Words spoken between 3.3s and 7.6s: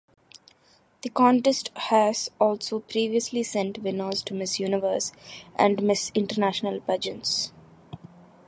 sent winners to Miss Universe and Miss International pageants.